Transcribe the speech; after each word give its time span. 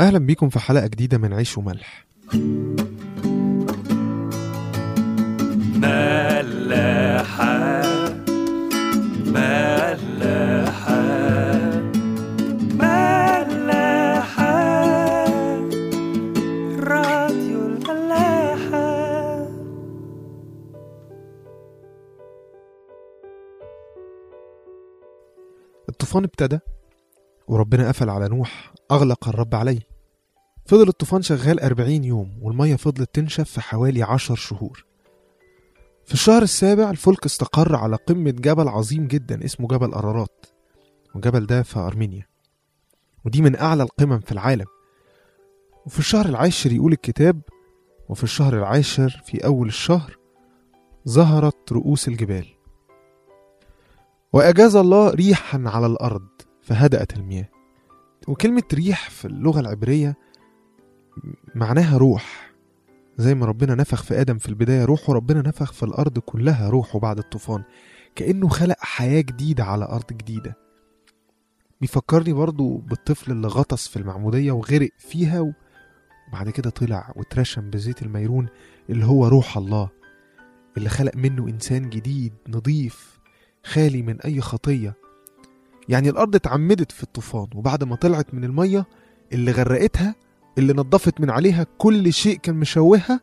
أهلا 0.00 0.18
بيكم 0.18 0.48
في 0.48 0.58
حلقة 0.58 0.86
جديدة 0.86 1.18
من 1.18 1.34
عيش 1.34 1.58
وملح. 1.58 2.06
ملاحة 5.74 7.82
ملاحة 9.26 11.02
ملاحة. 12.72 14.54
راديو 16.78 17.66
الملاحة. 17.66 18.88
الطوفان 25.88 26.24
ابتدى 26.24 26.58
وربنا 27.48 27.88
قفل 27.88 28.10
على 28.10 28.28
نوح 28.28 28.72
أغلق 28.90 29.28
الرب 29.28 29.54
عليه. 29.54 29.87
فضل 30.68 30.88
الطوفان 30.88 31.22
شغال 31.22 31.60
أربعين 31.60 32.04
يوم 32.04 32.38
والمية 32.42 32.76
فضلت 32.76 33.14
تنشف 33.14 33.50
في 33.50 33.60
حوالي 33.60 34.02
عشر 34.02 34.34
شهور. 34.34 34.84
في 36.04 36.14
الشهر 36.14 36.42
السابع 36.42 36.90
الفلك 36.90 37.24
استقر 37.24 37.76
على 37.76 37.96
قمة 37.96 38.30
جبل 38.30 38.68
عظيم 38.68 39.06
جدا 39.06 39.44
اسمه 39.44 39.68
جبل 39.68 39.92
أرارات 39.92 40.46
والجبل 41.14 41.46
ده 41.46 41.62
في 41.62 41.78
أرمينيا. 41.78 42.26
ودي 43.24 43.42
من 43.42 43.56
أعلى 43.56 43.82
القمم 43.82 44.20
في 44.20 44.32
العالم. 44.32 44.66
وفي 45.86 45.98
الشهر 45.98 46.26
العاشر 46.26 46.72
يقول 46.72 46.92
الكتاب 46.92 47.40
وفي 48.08 48.24
الشهر 48.24 48.58
العاشر 48.58 49.22
في 49.26 49.44
أول 49.44 49.68
الشهر 49.68 50.16
ظهرت 51.08 51.72
رؤوس 51.72 52.08
الجبال. 52.08 52.46
وأجاز 54.32 54.76
الله 54.76 55.10
ريحا 55.10 55.62
على 55.66 55.86
الأرض 55.86 56.28
فهدأت 56.62 57.16
المياه. 57.16 57.48
وكلمة 58.28 58.62
ريح 58.74 59.10
في 59.10 59.24
اللغة 59.24 59.60
العبرية 59.60 60.16
معناها 61.54 61.98
روح. 61.98 62.52
زي 63.16 63.34
ما 63.34 63.46
ربنا 63.46 63.74
نفخ 63.74 64.02
في 64.02 64.20
آدم 64.20 64.38
في 64.38 64.48
البداية 64.48 64.84
روح 64.84 65.10
وربنا 65.10 65.42
نفخ 65.48 65.72
في 65.72 65.82
الأرض 65.82 66.18
كلها 66.18 66.70
روحه 66.70 66.98
بعد 66.98 67.18
الطوفان. 67.18 67.62
كأنه 68.14 68.48
خلق 68.48 68.76
حياة 68.80 69.20
جديدة 69.20 69.64
على 69.64 69.84
أرض 69.84 70.06
جديدة. 70.12 70.56
بيفكرني 71.80 72.32
برضو 72.32 72.76
بالطفل 72.76 73.32
اللي 73.32 73.48
غطس 73.48 73.88
في 73.88 73.96
المعمودية 73.96 74.52
وغرق 74.52 74.90
فيها 74.98 75.40
وبعد 76.28 76.50
كده 76.50 76.70
طلع 76.70 77.12
واترشم 77.16 77.70
بزيت 77.70 78.02
الميرون 78.02 78.48
اللي 78.90 79.04
هو 79.06 79.28
روح 79.28 79.56
الله 79.56 79.88
اللي 80.76 80.88
خلق 80.88 81.16
منه 81.16 81.48
إنسان 81.48 81.90
جديد 81.90 82.32
نظيف 82.48 83.18
خالي 83.64 84.02
من 84.02 84.20
أي 84.20 84.40
خطية. 84.40 84.94
يعني 85.88 86.08
الأرض 86.10 86.34
اتعمدت 86.34 86.92
في 86.92 87.02
الطوفان 87.02 87.46
وبعد 87.54 87.84
ما 87.84 87.96
طلعت 87.96 88.34
من 88.34 88.44
المية 88.44 88.86
اللي 89.32 89.50
غرقتها 89.52 90.14
اللي 90.58 90.72
نظفت 90.72 91.20
من 91.20 91.30
عليها 91.30 91.66
كل 91.78 92.12
شيء 92.12 92.38
كان 92.38 92.54
مشوهها 92.54 93.20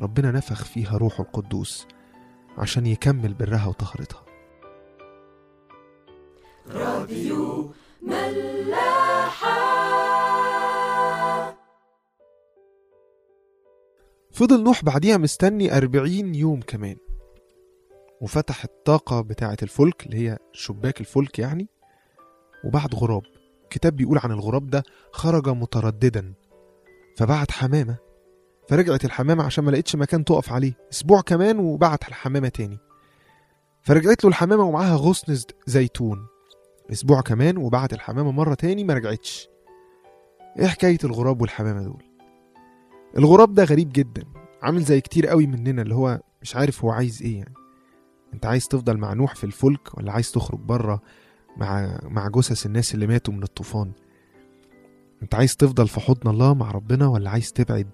ربنا 0.00 0.30
نفخ 0.30 0.64
فيها 0.64 0.96
روحه 0.96 1.24
القدوس 1.24 1.86
عشان 2.58 2.86
يكمل 2.86 3.34
برها 3.34 3.66
وطهرتها 3.66 4.24
راديو 6.68 7.72
فضل 14.32 14.62
نوح 14.62 14.84
بعديها 14.84 15.16
مستني 15.16 15.76
أربعين 15.76 16.34
يوم 16.34 16.60
كمان. 16.60 16.96
وفتح 18.20 18.64
الطاقة 18.64 19.20
بتاعة 19.20 19.56
الفلك 19.62 20.06
اللي 20.06 20.16
هي 20.16 20.38
شباك 20.52 21.00
الفلك 21.00 21.38
يعني 21.38 21.68
وبعت 22.64 22.94
غراب. 22.94 23.22
الكتاب 23.62 23.96
بيقول 23.96 24.18
عن 24.18 24.30
الغراب 24.30 24.70
ده 24.70 24.82
خرج 25.12 25.48
مترددا. 25.48 26.34
فبعت 27.16 27.50
حمامة. 27.50 27.96
فرجعت 28.68 29.04
الحمامة 29.04 29.44
عشان 29.44 29.64
ما 29.64 29.70
لقيتش 29.70 29.96
مكان 29.96 30.24
تقف 30.24 30.52
عليه. 30.52 30.72
أسبوع 30.92 31.20
كمان 31.20 31.58
وبعت 31.58 32.08
الحمامة 32.08 32.48
تاني. 32.48 32.78
فرجعت 33.82 34.24
له 34.24 34.30
الحمامة 34.30 34.64
ومعاها 34.64 34.96
غصن 34.96 35.38
زيتون. 35.66 36.26
أسبوع 36.92 37.20
كمان 37.20 37.56
وبعت 37.56 37.92
الحمامة 37.92 38.32
مرة 38.32 38.54
تاني 38.54 38.84
ما 38.84 38.94
رجعتش. 38.94 39.48
إيه 40.58 40.66
حكاية 40.66 40.98
الغراب 41.04 41.40
والحمامة 41.40 41.82
دول؟ 41.82 42.02
الغراب 43.18 43.54
ده 43.54 43.64
غريب 43.64 43.92
جدا. 43.92 44.24
عامل 44.62 44.82
زي 44.82 45.00
كتير 45.00 45.26
قوي 45.26 45.46
مننا 45.46 45.82
اللي 45.82 45.94
هو 45.94 46.20
مش 46.42 46.56
عارف 46.56 46.84
هو 46.84 46.90
عايز 46.90 47.22
إيه 47.22 47.38
يعني. 47.38 47.54
أنت 48.34 48.46
عايز 48.46 48.68
تفضل 48.68 48.96
مع 48.96 49.12
نوح 49.12 49.34
في 49.34 49.44
الفلك 49.44 49.98
ولا 49.98 50.12
عايز 50.12 50.32
تخرج 50.32 50.60
بره 50.60 51.02
مع 51.56 51.98
مع 52.02 52.28
جثث 52.28 52.66
الناس 52.66 52.94
اللي 52.94 53.06
ماتوا 53.06 53.34
من 53.34 53.42
الطوفان؟ 53.42 53.92
انت 55.22 55.34
عايز 55.34 55.56
تفضل 55.56 55.88
في 55.88 56.00
حضن 56.00 56.30
الله 56.30 56.54
مع 56.54 56.70
ربنا 56.70 57.06
ولا 57.06 57.30
عايز 57.30 57.52
تبعد 57.52 57.90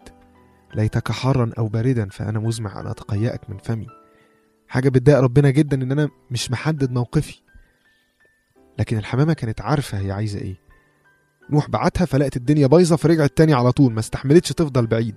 ليتك 0.75 1.13
حارا 1.13 1.51
أو 1.59 1.67
باردا 1.67 2.09
فأنا 2.09 2.39
مزمع 2.39 2.81
ان 2.81 2.87
اتقيأك 2.87 3.51
من 3.51 3.59
فمي؟ 3.59 3.87
حاجة 4.69 4.89
بتضايق 4.89 5.21
ربنا 5.21 5.51
جدا 5.51 5.83
إن 5.83 5.93
أنا 5.93 6.09
مش 6.31 6.51
محدد 6.51 6.93
موقفي. 6.93 7.41
لكن 8.79 8.99
الحمامة 8.99 9.33
كانت 9.33 9.61
عارفة 9.61 9.99
هي 9.99 10.13
عايزة 10.13 10.39
إيه. 10.39 10.61
نوح 11.51 11.71
بعتها 11.71 12.05
فلقت 12.05 12.37
الدنيا 12.37 12.67
بايظة 12.67 12.97
فرجعت 12.97 13.37
تاني 13.37 13.55
على 13.55 13.73
طول 13.73 13.93
ما 13.93 14.01
استحملتش 14.01 14.49
تفضل 14.53 14.87
بعيد. 14.87 15.15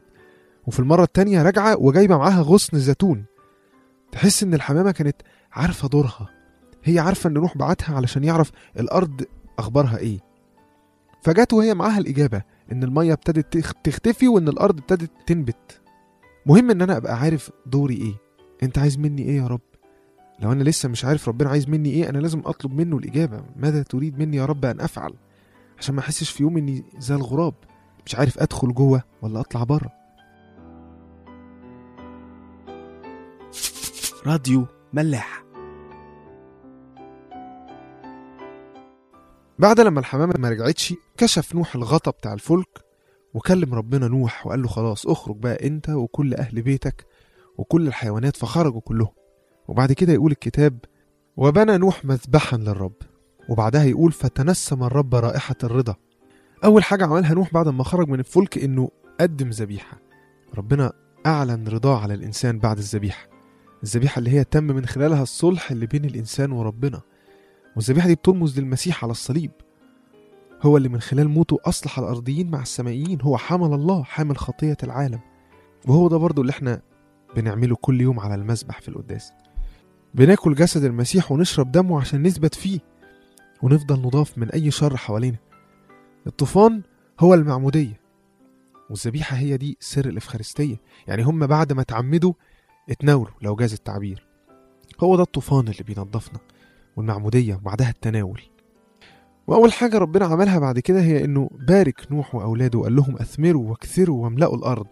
وفي 0.67 0.79
المرة 0.79 1.03
التانية 1.03 1.43
راجعة 1.43 1.78
وجايبة 1.78 2.17
معاها 2.17 2.41
غصن 2.41 2.79
زيتون. 2.79 3.25
تحس 4.11 4.43
إن 4.43 4.53
الحمامة 4.53 4.91
كانت 4.91 5.16
عارفة 5.51 5.88
دورها. 5.88 6.29
هي 6.83 6.99
عارفة 6.99 7.28
إن 7.28 7.33
نوح 7.33 7.57
بعتها 7.57 7.95
علشان 7.95 8.23
يعرف 8.23 8.51
الأرض 8.79 9.25
أخبارها 9.59 9.97
إيه. 9.97 10.31
فجت 11.22 11.54
وهي 11.54 11.74
معاها 11.74 11.98
الإجابة 11.98 12.42
إن 12.72 12.84
المية 12.84 13.14
ابتدت 13.14 13.58
تخ- 13.58 13.74
تختفي 13.84 14.28
وإن 14.28 14.48
الأرض 14.48 14.78
ابتدت 14.78 15.12
تنبت. 15.28 15.82
مهم 16.46 16.72
إن 16.72 16.82
أنا 16.82 16.98
أبقى 16.98 17.20
عارف 17.20 17.52
دوري 17.66 17.96
إيه. 17.96 18.14
أنت 18.64 18.78
عايز 18.78 18.98
مني 18.98 19.22
إيه 19.22 19.38
يا 19.38 19.48
رب؟ 19.48 19.62
لو 20.40 20.52
أنا 20.52 20.64
لسه 20.64 20.90
مش 20.90 21.06
عارف 21.06 21.28
ربنا 21.30 21.50
عايز 21.50 21.70
مني 21.70 21.90
إيه 21.90 22.09
أنا 22.09 22.18
لازم 22.18 22.42
أطلب 22.46 22.74
منه 22.74 22.98
الإجابة. 22.98 23.44
ماذا 23.56 23.84
تريد 23.84 24.20
مني 24.20 24.38
يا 24.38 24.46
رب 24.46 24.66
أن 24.66 24.80
أفعل؟ 24.82 25.14
عشان 25.78 25.96
ما 25.96 26.02
أحسش 26.02 26.30
في 26.30 26.44
يوم 26.44 26.58
إني 26.58 26.84
زي 26.98 27.16
الغراب. 27.16 27.53
مش 28.06 28.16
عارف 28.16 28.40
أدخل 28.40 28.74
جوه 28.74 29.03
ولا 29.22 29.40
أطلع 29.40 29.64
بره. 29.64 29.90
راديو 34.26 34.66
ملاح. 34.94 35.44
بعد 39.59 39.80
لما 39.80 40.00
الحمامة 40.00 40.34
ما 40.40 40.50
رجعتش 40.50 40.94
كشف 41.22 41.56
نوح 41.56 41.76
الغطا 41.76 42.12
بتاع 42.12 42.34
الفلك 42.34 42.86
وكلم 43.34 43.74
ربنا 43.74 44.08
نوح 44.08 44.48
وقال 44.48 44.62
له 44.62 44.68
خلاص 44.68 45.08
اخرج 45.08 45.38
بقى 45.38 45.68
انت 45.68 45.90
وكل 45.90 46.34
أهل 46.34 46.62
بيتك 46.62 47.06
وكل 47.58 47.88
الحيوانات 47.88 48.38
فخرجوا 48.38 48.82
كلهم. 48.82 49.14
وبعد 49.68 49.94
كده 49.94 50.14
يقول 50.14 50.32
الكتاب 50.32 50.80
وبنى 51.38 51.78
نوح 51.78 52.06
مذبحا 52.06 52.58
للرب 52.58 52.94
وبعدها 53.50 53.84
يقول 53.84 54.12
فتنسم 54.12 54.84
الرب 54.84 55.16
رائحة 55.16 55.56
الرضا. 55.64 55.96
أول 56.64 56.84
حاجة 56.84 57.06
عملها 57.06 57.34
نوح 57.34 57.53
بعد 57.53 57.68
ما 57.68 57.84
خرج 57.84 58.08
من 58.09 58.20
الفلك 58.20 58.58
إنه 58.58 58.90
قدم 59.20 59.50
ذبيحة. 59.50 59.98
ربنا 60.58 60.94
أعلن 61.26 61.68
رضاه 61.68 62.00
على 62.02 62.14
الإنسان 62.14 62.59
بعد 62.59 62.78
الذبيحة. 62.78 63.28
الذبيحة 63.84 64.20
اللي 64.20 64.32
هي 64.32 64.44
تم 64.44 64.64
من 64.64 64.86
خلالها 64.86 65.24
الصلح 65.24 65.72
اللي 65.72 65.86
بين 65.86 66.06
الإنسان 66.06 66.52
وربنا. 66.52 67.02
والذبيحة 67.76 68.08
دي 68.08 68.16
بترمز 68.16 68.59
للمسيح 68.59 69.03
على 69.03 69.12
الصليب. 69.12 69.52
هو 70.61 70.77
اللي 70.77 70.89
من 70.89 71.01
خلال 71.01 71.29
موته 71.29 71.57
أصلح 71.66 71.99
الأرضيين 71.99 72.51
مع 72.51 72.61
السمائيين. 72.61 73.22
هو 73.22 73.38
حمل 73.38 73.73
الله 73.73 74.03
حامل 74.03 74.38
خطية 74.38 74.77
العالم. 74.83 75.19
وهو 75.88 76.07
ده 76.07 76.17
برضو 76.17 76.41
اللي 76.41 76.51
إحنا 76.51 76.81
بنعمله 77.35 77.75
كل 77.75 78.01
يوم 78.01 78.19
على 78.19 78.35
المذبح 78.35 78.81
في 78.81 78.89
القداس. 78.89 79.31
بناكل 80.13 80.55
جسد 80.55 80.83
المسيح 80.83 81.31
ونشرب 81.31 81.72
دمه 81.72 81.99
عشان 82.01 82.23
نثبت 82.23 82.55
فيه. 82.55 82.79
ونفضل 83.61 84.01
نضاف 84.01 84.38
من 84.38 84.49
أي 84.49 84.72
شر 84.72 84.97
حوالينا. 84.97 85.38
الطوفان 86.27 86.81
هو 87.19 87.33
المعمودية. 87.33 88.01
والذبيحة 88.90 89.37
هي 89.37 89.57
دي 89.57 89.78
سر 89.79 90.05
الإفخارستية. 90.05 90.78
يعني 91.07 91.23
هم 91.23 91.47
بعد 91.47 91.73
ما 91.73 91.84
تعمدوا 91.84 92.34
اتناولوا 92.90 93.34
لو 93.41 93.55
جاز 93.55 93.73
التعبير. 93.73 94.28
هو 94.99 95.16
ده 95.16 95.23
الطوفان 95.23 95.67
اللي 95.67 95.84
بينضفنا 95.84 96.40
والمعمودية 96.96 97.55
وبعدها 97.55 97.90
التناول. 97.90 98.41
وأول 99.47 99.73
حاجة 99.73 99.97
ربنا 99.97 100.26
عملها 100.26 100.59
بعد 100.59 100.79
كده 100.79 101.02
هي 101.02 101.26
إنه 101.26 101.49
بارك 101.67 102.11
نوح 102.11 102.35
وأولاده 102.35 102.79
وقال 102.79 102.96
لهم 102.96 103.17
أثمروا 103.17 103.70
واكثروا 103.70 104.23
واملأوا 104.23 104.58
الأرض. 104.58 104.88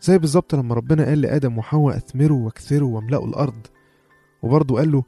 زي 0.00 0.18
بالظبط 0.18 0.54
لما 0.54 0.74
ربنا 0.74 1.04
قال 1.04 1.20
لآدم 1.20 1.58
وحواء 1.58 1.96
أثمروا 1.96 2.44
واكثروا 2.44 2.96
واملأوا 2.96 3.26
الأرض. 3.26 3.66
وبرضه 4.42 4.76
قال 4.78 4.92
له 4.92 5.04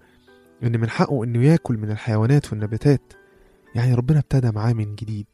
إن 0.63 0.81
من 0.81 0.91
حقه 0.91 1.25
إنه 1.25 1.45
يأكل 1.45 1.77
من 1.79 1.91
الحيوانات 1.91 2.53
والنباتات. 2.53 3.13
يعني 3.75 3.95
ربنا 3.95 4.19
ابتدى 4.19 4.51
معاه 4.51 4.73
من 4.73 4.95
جديد. 4.95 5.27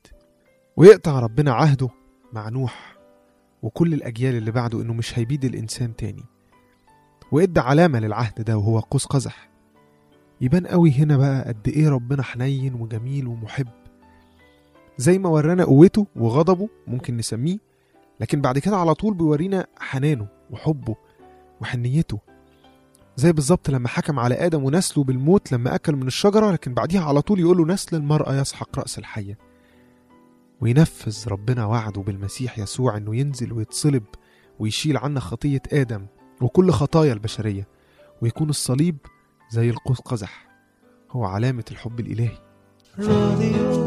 ويقطع 0.76 1.20
ربنا 1.20 1.52
عهده 1.52 1.88
مع 2.32 2.49
نوح 2.49 2.96
وكل 3.62 3.94
الأجيال 3.94 4.34
اللي 4.34 4.50
بعده 4.50 4.82
إنه 4.82 4.93
مش 4.93 5.19
هيبيد 5.19 5.44
الإنسان 5.44 5.96
تاني. 5.96 6.25
وإدى 7.32 7.61
علامة 7.61 7.99
للعهد 8.00 8.43
ده 8.43 8.58
وهو 8.58 8.78
قوس 8.78 9.06
قزح. 9.06 9.56
يبان 10.41 10.67
قوي 10.67 10.91
هنا 10.93 11.17
بقى 11.17 11.44
قد 11.49 11.69
إيه 11.69 11.88
ربنا 11.88 12.23
حنين 12.23 12.75
وجميل 12.75 13.27
ومحب. 13.27 13.69
زي 14.99 15.19
ما 15.19 15.29
ورانا 15.29 15.65
قوته 15.65 16.06
وغضبه 16.17 16.69
ممكن 16.87 17.17
نسميه 17.17 17.59
لكن 18.21 18.41
بعد 18.41 18.59
كده 18.59 18.77
على 18.77 18.94
طول 18.94 19.15
بيورينا 19.15 19.67
حنانه 19.79 20.27
وحبه 20.50 20.97
وحنيته. 21.61 22.19
زي 23.17 23.33
بالظبط 23.33 23.71
لما 23.71 23.88
حكم 23.88 24.19
على 24.19 24.35
آدم 24.35 24.65
ونسله 24.65 25.05
بالموت 25.05 25.53
لما 25.53 25.75
أكل 25.75 25.97
من 25.97 26.06
الشجرة 26.06 26.50
لكن 26.53 26.75
بعديها 26.75 27.05
على 27.05 27.23
طول 27.23 27.41
يقول 27.41 27.59
له 27.59 27.67
نسل 27.67 27.97
المرأة 27.97 28.41
يسحق 28.41 28.79
رأس 28.79 28.99
الحية. 28.99 29.38
وينفذ 30.61 31.29
ربنا 31.29 31.67
وعده 31.67 32.03
بالمسيح 32.03 32.59
يسوع 32.59 32.97
إنه 32.97 33.17
ينزل 33.17 33.53
ويتصلب 33.53 34.05
ويشيل 34.59 34.97
عنا 34.97 35.21
خطية 35.21 35.62
آدم 35.73 36.06
وكل 36.41 36.71
خطايا 36.71 37.12
البشرية 37.12 37.69
ويكون 38.23 38.49
الصليب 38.50 38.97
زي 39.50 39.70
القوس 39.70 40.00
قزح 40.00 40.46
هو 41.10 41.25
علامة 41.25 41.64
الحب 41.70 42.00
الإلهي. 42.00 42.38
راديو 42.98 43.87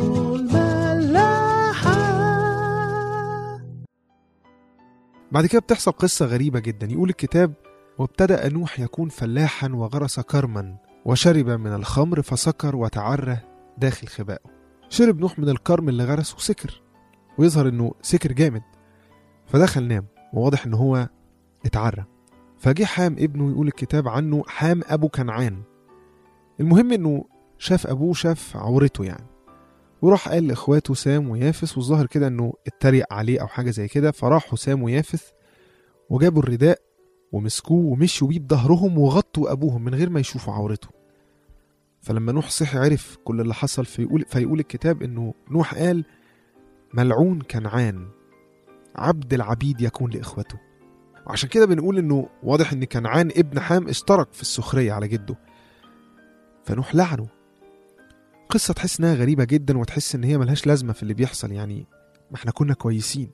بعد 5.31 5.45
كده 5.45 5.61
بتحصل 5.61 5.91
قصة 5.91 6.25
غريبة 6.25 6.59
جدا. 6.59 6.87
يقول 6.91 7.09
الكتاب 7.09 7.53
وابتدأ 7.97 8.49
نوح 8.49 8.79
يكون 8.79 9.09
فلاحا 9.09 9.69
وغرس 9.69 10.19
كرما 10.19 10.77
وشرب 11.05 11.49
من 11.49 11.73
الخمر 11.73 12.21
فسكر 12.21 12.75
وتعرى 12.75 13.37
داخل 13.77 14.07
خبائه 14.07 14.45
شرب 14.89 15.19
نوح 15.19 15.39
من 15.39 15.49
الكرم 15.49 15.89
اللي 15.89 16.03
غرسه 16.03 16.35
وسكر 16.35 16.81
ويظهر 17.37 17.67
إنه 17.69 17.91
سكر 18.01 18.31
جامد 18.31 18.61
فدخل 19.47 19.83
نام 19.83 20.05
وواضح 20.33 20.65
إن 20.65 20.73
هو 20.73 21.09
اتعرى. 21.65 22.05
فجه 22.59 22.83
حام 22.85 23.15
ابنه 23.19 23.51
يقول 23.51 23.67
الكتاب 23.67 24.07
عنه 24.07 24.43
حام 24.47 24.81
أبو 24.85 25.09
كنعان. 25.09 25.61
المهم 26.59 26.91
إنه 26.91 27.25
شاف 27.57 27.87
أبوه 27.87 28.13
شاف 28.13 28.57
عورته 28.57 29.03
يعني. 29.03 29.25
وراح 30.01 30.29
قال 30.29 30.47
لإخواته 30.47 30.93
سام 30.93 31.29
ويافس 31.29 31.77
والظاهر 31.77 32.05
كده 32.05 32.27
إنه 32.27 32.53
اتريق 32.67 33.13
عليه 33.13 33.41
أو 33.41 33.47
حاجة 33.47 33.69
زي 33.69 33.87
كده. 33.87 34.11
فراحوا 34.11 34.57
سام 34.57 34.83
ويافث 34.83 35.29
وجابوا 36.09 36.43
الرداء 36.43 36.79
ومسكوه 37.31 37.85
ومشوا 37.85 38.27
بيه 38.27 38.39
بظهرهم 38.39 38.97
وغطوا 38.97 39.51
أبوهم 39.51 39.83
من 39.83 39.95
غير 39.95 40.09
ما 40.09 40.19
يشوفوا 40.19 40.53
عورته. 40.53 40.89
فلما 42.01 42.31
نوح 42.31 42.49
صحي 42.49 42.77
عرف 42.77 43.17
كل 43.23 43.41
اللي 43.41 43.53
حصل 43.53 43.85
فيقول 43.85 44.25
فيقول 44.27 44.59
الكتاب 44.59 45.03
إنه 45.03 45.33
نوح 45.51 45.75
قال 45.75 46.05
ملعون 46.93 47.41
كنعان 47.41 48.07
عبد 48.95 49.33
العبيد 49.33 49.81
يكون 49.81 50.11
لاخوته 50.11 50.68
وعشان 51.29 51.49
كده 51.49 51.65
بنقول 51.65 51.97
إنه 51.97 52.29
واضح 52.43 52.73
إن 52.73 52.83
كنعان 52.83 53.31
ابن 53.37 53.59
حام 53.59 53.87
اشترك 53.87 54.33
في 54.33 54.41
السخرية 54.41 54.93
على 54.93 55.07
جده. 55.07 55.35
فنوح 56.63 56.95
لعنه. 56.95 57.27
قصة 58.49 58.73
تحس 58.73 58.99
إنها 58.99 59.13
غريبة 59.13 59.43
جدا 59.43 59.77
وتحس 59.77 60.15
إن 60.15 60.23
هي 60.23 60.37
ملهاش 60.37 60.67
لازمة 60.67 60.93
في 60.93 61.03
اللي 61.03 61.13
بيحصل 61.13 61.51
يعني 61.51 61.85
ما 62.31 62.35
إحنا 62.35 62.51
كنا 62.51 62.73
كويسين. 62.73 63.29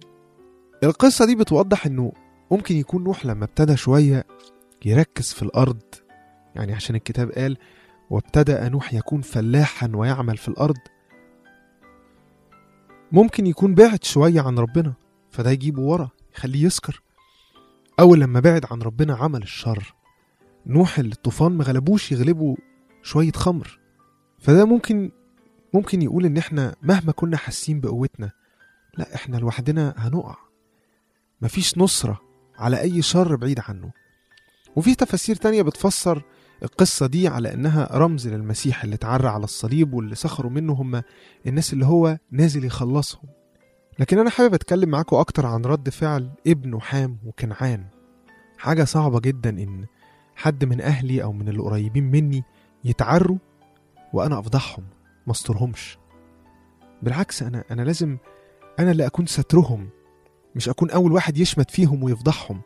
القصة 0.84 1.26
دي 1.26 1.36
بتوضح 1.36 1.86
إنه 1.86 2.14
ممكن 2.52 2.76
يكون 2.76 3.04
نوح 3.04 3.26
لما 3.26 3.46
ابتدى 3.46 3.78
شوية 3.78 4.26
يركز 4.86 5.34
في 5.34 5.44
الأرض. 5.44 5.82
يعني 6.56 6.74
عشان 6.74 6.96
الكتاب 6.96 7.32
قال 7.32 7.58
وابتدأ 8.10 8.70
نوح 8.70 8.94
يكون 8.94 9.22
فلاحا 9.22 9.92
ويعمل 9.94 10.38
في 10.38 10.48
الأرض 10.48 10.78
ممكن 13.12 13.48
يكون 13.48 13.76
بعد 13.76 14.04
شوية 14.04 14.42
عن 14.42 14.60
ربنا 14.60 14.94
فده 15.32 15.52
يجيبه 15.52 15.82
ورا 15.82 16.10
يخليه 16.36 16.66
يسكر. 16.66 17.05
أول 18.00 18.20
لما 18.20 18.40
بعد 18.40 18.66
عن 18.72 18.82
ربنا 18.82 19.16
عمل 19.16 19.44
الشر 19.44 19.94
نوح 20.66 21.00
اللي 21.00 21.14
الطوفان 21.14 21.52
ما 21.52 21.64
غلبوش 21.64 22.12
يغلبه 22.12 22.56
شوية 23.04 23.32
خمر. 23.32 23.80
فده 24.40 24.66
ممكن 24.66 25.12
ممكن 25.74 26.02
يقول 26.02 26.26
إن 26.26 26.38
إحنا 26.38 26.76
مهما 26.82 27.12
كنا 27.12 27.38
حاسين 27.38 27.80
بقوتنا 27.80 28.32
لا 28.98 29.16
إحنا 29.16 29.38
لوحدنا 29.38 29.94
هنقع. 29.98 30.36
مفيش 31.42 31.78
نصرة 31.78 32.22
على 32.58 32.82
أي 32.82 33.02
شر 33.02 33.36
بعيد 33.36 33.60
عنه. 33.60 33.92
وفي 34.76 34.96
تفاسير 34.96 35.36
تانية 35.36 35.62
بتفسر 35.62 36.24
القصة 36.64 37.08
دي 37.08 37.28
على 37.28 37.54
إنها 37.54 37.90
رمز 37.98 38.28
للمسيح 38.28 38.84
اللي 38.84 38.96
اتعرى 38.96 39.28
على 39.28 39.44
الصليب 39.44 39.94
واللي 39.94 40.16
سخروا 40.16 40.52
منه 40.52 40.74
هم 40.74 41.02
الناس 41.48 41.74
اللي 41.74 41.86
هو 41.86 42.18
نازل 42.32 42.66
يخلصهم. 42.66 43.30
لكن 44.00 44.20
أنا 44.20 44.30
حابب 44.30 44.54
أتكلم 44.54 44.90
معاكم 44.90 45.16
أكتر 45.16 45.46
عن 45.46 45.66
رد 45.66 45.90
فعل 45.90 46.30
ابنه 46.48 46.80
حام 46.80 47.18
وكنعان. 47.26 47.86
حاجة 48.58 48.84
صعبة 48.84 49.20
جدا 49.20 49.50
إن 49.50 49.86
حد 50.36 50.66
من 50.66 50.82
أهلي 50.82 51.24
أو 51.24 51.32
من 51.32 51.50
اللي 51.50 51.62
قريبين 51.62 52.12
مني 52.12 52.44
يتعروا 52.84 53.38
وأنا 54.14 54.40
أفضحهم 54.40 54.84
ما 55.28 55.32
أسترهمش. 55.32 55.98
بالعكس 57.02 57.44
أنا 57.44 57.64
أنا 57.72 57.82
لازم 57.82 58.18
أنا 58.80 58.92
اللي 58.92 59.06
أكون 59.06 59.26
سترهم 59.26 59.90
مش 60.56 60.70
أكون 60.70 60.92
أول 60.92 61.12
واحد 61.12 61.38
يشمت 61.38 61.72
فيهم 61.72 62.04
ويفضحهم. 62.04 62.62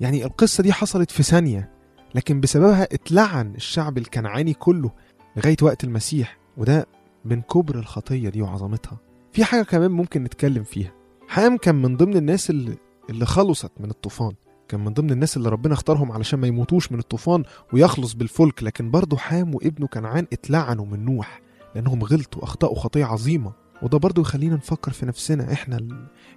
يعني 0.00 0.24
القصة 0.24 0.62
دي 0.62 0.72
حصلت 0.72 1.10
في 1.10 1.22
ثانية 1.22 1.70
لكن 2.14 2.40
بسببها 2.40 2.82
اتلعن 2.82 3.54
الشعب 3.54 3.98
الكنعاني 3.98 4.54
كله 4.54 4.90
لغاية 5.36 5.56
وقت 5.62 5.84
المسيح 5.84 6.38
وده 6.56 6.86
من 7.24 7.42
كبر 7.42 7.74
الخطية 7.78 8.28
دي 8.28 8.42
وعظمتها. 8.42 8.98
في 9.34 9.44
حاجة 9.44 9.62
كمان 9.62 9.90
ممكن 9.90 10.22
نتكلم 10.24 10.62
فيها. 10.62 10.92
حام 11.28 11.56
كان 11.56 11.74
من 11.74 11.96
ضمن 11.96 12.16
الناس 12.16 12.50
اللي, 12.50 12.76
اللي 13.10 13.26
خلصت 13.26 13.72
من 13.80 13.90
الطوفان. 13.90 14.32
كان 14.68 14.84
من 14.84 14.92
ضمن 14.92 15.10
الناس 15.10 15.36
اللي 15.36 15.48
ربنا 15.48 15.74
اختارهم 15.74 16.12
علشان 16.12 16.38
ما 16.38 16.46
يموتوش 16.46 16.92
من 16.92 16.98
الطوفان 16.98 17.44
ويخلص 17.72 18.12
بالفلك. 18.12 18.62
لكن 18.62 18.90
برضه 18.90 19.16
حام 19.16 19.54
وابنه 19.54 19.86
كنعان 19.86 20.26
اتلعنوا 20.32 20.86
من 20.86 21.04
نوح 21.04 21.40
لأنهم 21.74 22.04
غلطوا 22.04 22.44
أخطأوا 22.44 22.78
خطية 22.78 23.04
عظيمة. 23.04 23.52
وده 23.82 23.98
برضه 23.98 24.22
يخلينا 24.22 24.54
نفكر 24.56 24.92
في 24.92 25.06
نفسنا 25.06 25.52
إحنا 25.52 25.88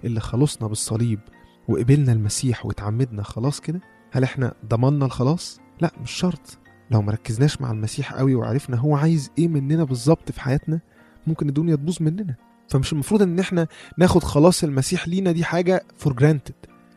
اللي 0.04 0.20
خلصنا 0.20 0.68
بالصليب 0.68 1.20
وقبلنا 1.68 2.12
المسيح 2.12 2.66
واتعمدنا 2.66 3.22
خلاص 3.22 3.60
كده؟ 3.60 3.80
هل 4.12 4.22
إحنا 4.22 4.54
ضمننا 4.66 5.06
الخلاص؟ 5.06 5.60
لا 5.80 5.92
مش 6.02 6.10
شرط. 6.10 6.58
لو 6.90 7.02
مركزناش 7.02 7.60
مع 7.60 7.70
المسيح 7.70 8.14
قوي 8.14 8.34
وعرفنا 8.34 8.76
هو 8.76 8.96
عايز 8.96 9.30
إيه 9.38 9.48
مننا 9.48 9.84
بالظبط 9.84 10.32
في 10.32 10.40
حياتنا 10.40 10.80
ممكن 11.26 11.48
الدنيا 11.48 11.76
تبوظ 11.76 11.96
مننا. 12.00 12.47
فمش 12.68 12.92
المفروض 12.92 13.22
إن 13.22 13.38
إحنا 13.38 13.66
ناخد 13.98 14.22
خلاص 14.22 14.64
المسيح 14.64 15.08
لينا 15.08 15.32
دي 15.32 15.44
حاجة 15.44 15.84
for 15.96 16.12
granted 16.12 16.54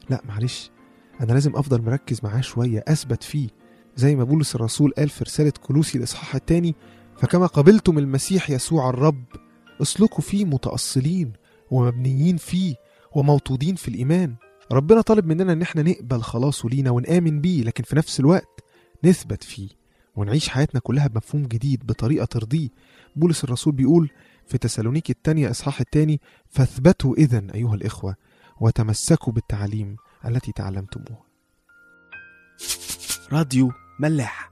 لا 0.09 0.21
معلش. 0.25 0.71
أنا 1.21 1.33
لازم 1.33 1.55
أفضل 1.55 1.81
مركز 1.81 2.19
معاه 2.23 2.41
شوية 2.41 2.83
أثبت 2.87 3.23
فيه. 3.23 3.47
زي 3.95 4.15
ما 4.15 4.23
بولس 4.23 4.55
الرسول 4.55 4.91
قال 4.97 5.09
في 5.09 5.23
رسالة 5.23 5.53
كلوسي 5.61 5.97
الإصحاح 5.97 6.35
الثاني 6.35 6.75
فكما 7.17 7.45
قبلتم 7.45 7.97
المسيح 7.97 8.49
يسوع 8.49 8.89
الرب 8.89 9.23
اسلكوا 9.81 10.21
فيه 10.23 10.45
متأصلين 10.45 11.33
ومبنيين 11.71 12.37
فيه 12.37 12.75
وموطودين 13.15 13.75
في 13.75 13.87
الإيمان. 13.87 14.35
ربنا 14.71 15.01
طالب 15.01 15.25
مننا 15.25 15.53
إن 15.53 15.61
إحنا 15.61 15.81
نقبل 15.83 16.21
خلاصه 16.21 16.69
لينا 16.69 16.91
ونآمن 16.91 17.41
بيه 17.41 17.63
لكن 17.63 17.83
في 17.83 17.95
نفس 17.95 18.19
الوقت 18.19 18.59
نثبت 19.03 19.43
فيه. 19.43 19.80
ونعيش 20.15 20.49
حياتنا 20.49 20.79
كلها 20.79 21.07
بمفهوم 21.07 21.45
جديد 21.45 21.85
بطريقة 21.85 22.25
ترضيه. 22.25 22.69
بولس 23.15 23.43
الرسول 23.43 23.73
بيقول 23.73 24.09
في 24.47 24.57
تسالونيكي 24.57 25.13
الثانية 25.13 25.51
إصحاح 25.51 25.79
الثاني 25.79 26.21
فاثبتوا 26.49 27.15
إذا 27.15 27.47
أيها 27.53 27.75
الإخوة 27.75 28.15
وتمسكوا 28.59 29.33
بالتعاليم 29.33 29.95
التي 30.25 30.51
تعلمتموها. 30.51 31.23
راديو 33.31 33.71
ملاح. 33.99 34.50